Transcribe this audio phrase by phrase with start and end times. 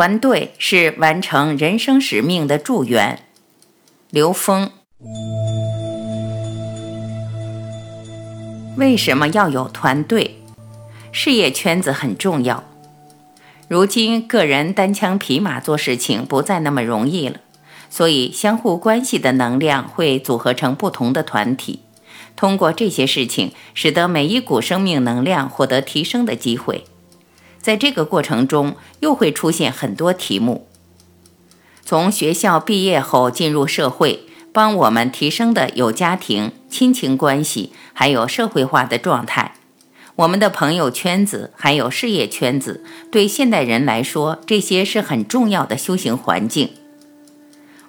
[0.00, 3.22] 团队是完成人生使命的助缘。
[4.08, 4.70] 刘峰，
[8.78, 10.38] 为什么要有团队？
[11.12, 12.64] 事业圈子很重要。
[13.68, 17.36] 如今个人单枪匹马做事情不再那么容易了，
[17.90, 21.80] 所以相互关系的能量会组合成不同的团体，
[22.34, 26.84] 通过这些事情，使得每一股生命能量获得提升的机会。
[27.60, 30.66] 在这个过程中，又会出现很多题目。
[31.84, 39.54] 从学校毕业后进入社会，帮我们提升的有家庭、亲情关系，还有社会化的状态。
[40.16, 46.70] 我们的朋友圈子，还有事业圈子，对现代人来说，这些是很重要的修行环境。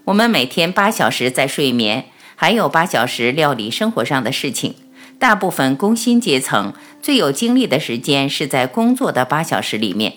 [0.06, 4.76] 我们每天八小时在睡眠，还有八小时料理生活上的事情。
[5.20, 10.14] 大部分工薪阶层最有精力的时间是在工作的八小时里面，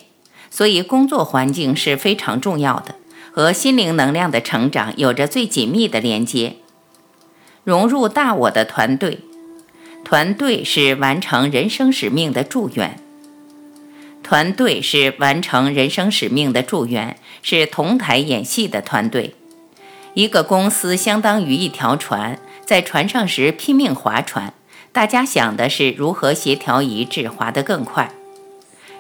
[0.51, 2.97] 所以工作环境是非常重要的，
[3.33, 6.57] 和心灵能量的成长有着最紧密的连接。
[7.65, 9.21] 融入大我的团队，
[10.05, 13.01] 团队是完成人生使命的助缘。
[14.23, 19.35] 团队是完成人生使命的助缘，是同台演戏的团队。
[20.15, 24.53] 一个公司相当于一条船，在船上时拼命划船。
[24.95, 28.12] 大家想的是如何协调一致，滑得更快。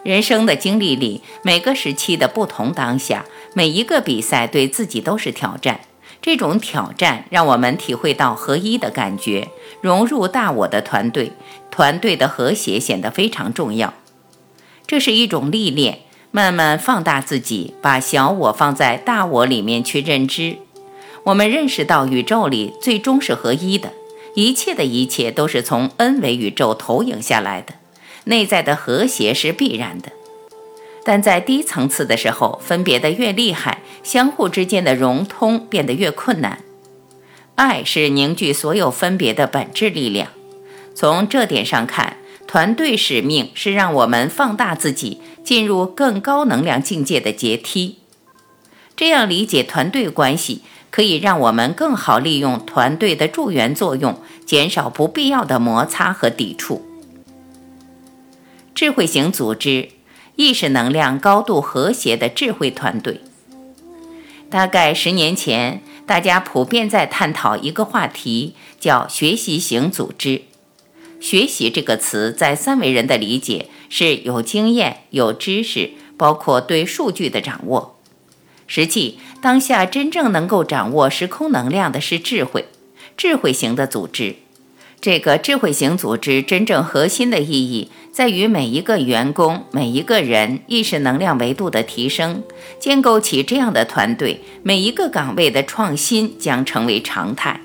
[0.02, 5.82] 人生的经历里，每个时期的不同当下，每一个比赛对自己都是挑战。
[6.20, 9.46] 这种挑战让我们体会到合一的感觉，
[9.80, 11.30] 融入大我的团队，
[11.70, 13.94] 团队的和谐显得非常重要。
[14.88, 16.00] 这是一种历练，
[16.32, 20.56] 慢慢放大自己，把小我放在大我里面去认知。
[21.26, 23.92] 我们认识到宇宙里最终是合一的。
[24.34, 27.74] 一切的一切都是从 n 维宇宙投影下来的，
[28.24, 30.10] 内在的和谐是必然的。
[31.04, 36.64] 但在低层次的时候，分别的越厉害，相互之间的融通变得越困难。
[37.56, 40.28] 爱是凝聚所有分别的本质力量。
[40.94, 42.16] 从这点上看，
[42.46, 47.98] 团队使命是让我们放大自己，进入更高能量境界的阶梯。
[48.96, 50.62] 这样理解团队关系。
[50.90, 54.16] 可以让我们更好利用团队的助缘作用，
[54.46, 56.86] 减少不必要的摩擦和抵触。
[58.76, 59.88] 智慧型组织，
[60.36, 63.20] 意识能量高度和谐的智慧团队。
[64.48, 70.42] 大概十年前，大家普遍在探讨一个话题，叫学习型组织。
[71.20, 77.98] 学习这个词，在三维人的理解是有经验、有知识，包括对数据的掌握。
[78.66, 82.66] 实际当下真正能够掌握时空能量的是智慧，
[83.16, 84.36] 智慧型的组织。
[85.00, 92.42] 这个智慧型组织真正核心的意义在于每一个员工、每一个人意识能量维度的提升，
[92.80, 97.60] 建构起这样的团队，每一个岗位的创新将成为常态。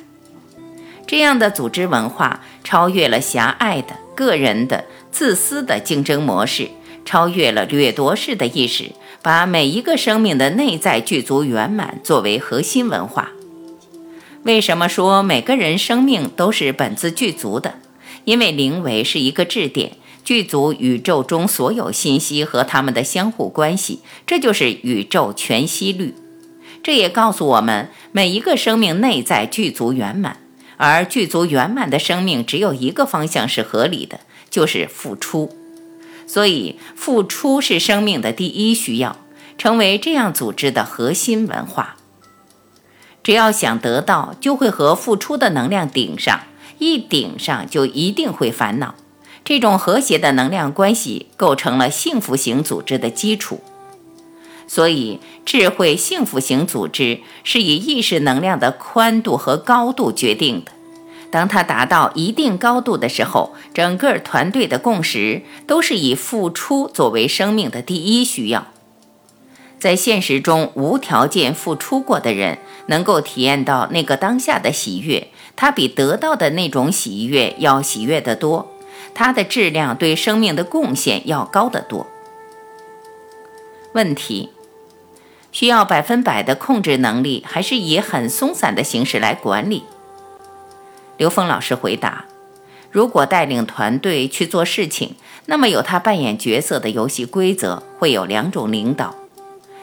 [1.08, 6.68] 这样的组织文化超越了狭隘的个人的自私的竞争模式，
[7.06, 8.92] 超越了掠夺式的意识。
[9.22, 13.32] 把每一个生命的内在具足圆满作为核心文化。
[14.44, 17.76] 为什么说每个人生命都是本自具足的？
[18.24, 26.14] 因为灵维是一个质点，具足宇宙中所有信息和它们的相互关系，这就是宇宙全息律。
[26.82, 30.38] 这也告诉我们，每一个生命内在具足圆满，
[30.78, 35.59] 而具足圆满的生命只有一个方向是合理的，就是付出。
[36.30, 39.18] 所以，付出是生命的第一需要，
[39.58, 41.96] 成为这样组织的核心文化。
[43.24, 46.42] 只要想得到，就会和付出的能量顶上，
[46.78, 48.94] 一顶上就一定会烦恼。
[49.44, 53.62] 这种和谐的能量关系构成了幸福型组织的基础。
[54.68, 60.72] 所以，智慧幸福型组织是以意识能量的宽度和高度决定的。
[61.32, 68.68] 当它达到一定高度的时候，整个团队的共识都是以付出作为生命的第一需要。
[69.80, 78.74] 在现实中无条件付出过的人，能够体验到那个当下的喜悦，它比得到的那种喜悦要喜悦得多，
[79.14, 82.08] 它的质量对生命的贡献要高得多。
[83.94, 84.50] 问题：
[85.52, 89.84] 需要百分百的控制能力，还是以很松散的形式来管理？
[91.20, 92.24] 刘峰老师回答：
[92.90, 95.16] 如果带领团队去做事情，
[95.48, 99.14] 那么有他扮演角色的游戏规则会有两种领导，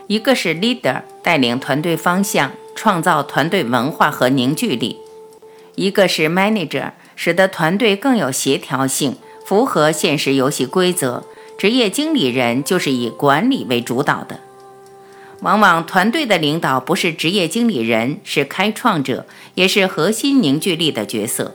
[0.07, 4.97] 一个是 leader 带领团队方向，创造团队文化和凝聚力；
[5.75, 11.23] 一个是 manager 使得团队更有协调性，符合现实游戏规则。
[11.59, 14.41] 职业经理人就是以管理为主导的，
[15.41, 21.55] 往往团队的领导不是职业经理人，是开创者，也是核心凝聚力的角色。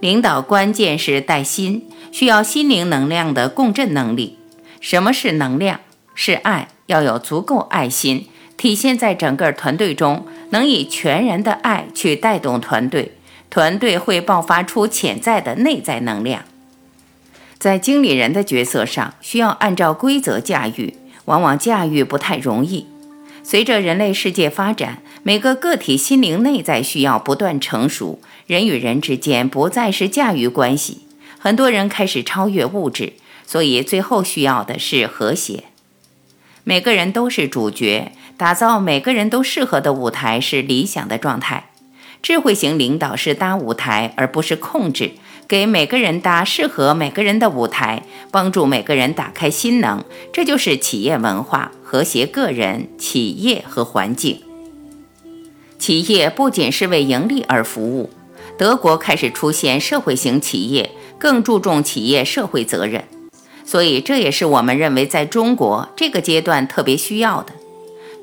[0.00, 1.88] 领导关键是带心。
[2.12, 4.36] 需要心灵能量的共振能力。
[4.82, 5.80] 什么是能量？
[6.14, 8.28] 是爱，要有足够爱心，
[8.58, 13.12] 体现在整个团队中，能以全然的爱去带动团队，
[13.48, 16.42] 团队会爆发出潜在的内在能量。
[17.58, 20.94] 在经理人的角色上，需要按照规则驾驭，
[21.24, 22.88] 往往驾驭不太容易。
[23.42, 31.02] 随着人类世界发展，每个个体心灵内在需要不断成熟，人与人之间不再是驾驭关系。
[31.38, 33.14] 很多人开始超越物质，
[33.46, 35.64] 所以最后需要的是和谐。
[36.64, 41.70] 每个人都是主角，打造每个人都适合的舞台是理想的状态。
[42.22, 45.10] 智慧型领导是搭舞台，而不是控制，
[45.48, 50.04] 给每个人搭适合每个人的舞台，帮助每个人打开心能。
[50.32, 54.40] 这就是企业文化，和谐个人、企业和环境。
[55.78, 58.08] 企业不仅是为盈利而服务，
[58.56, 60.92] 德国开始出现社会型企业。
[61.18, 63.04] 更注重企业社会责任，
[63.66, 67.52] 所以这也是我们认为在中国这个阶段特别需要的。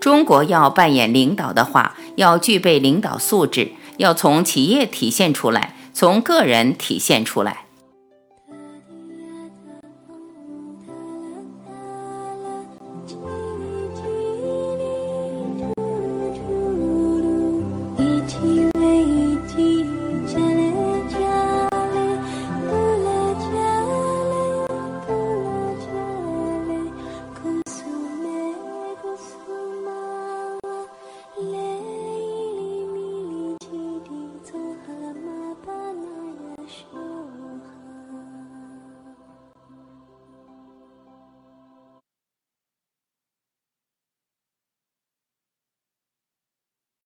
[0.01, 7.66] 中国要扮演领导的话，要具备领导素质，要从企业体现出来，从个人体现出来。